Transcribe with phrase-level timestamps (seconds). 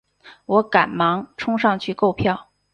[0.47, 2.47] 我赶忙冲上去购票